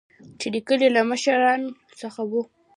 [0.39, 1.61] چې د کلي له مشران
[2.01, 2.41] څخه وو.